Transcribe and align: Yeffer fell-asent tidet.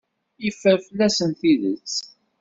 Yeffer 0.43 0.79
fell-asent 0.87 1.39
tidet. 1.39 1.89